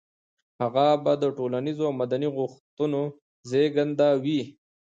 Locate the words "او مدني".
1.89-2.27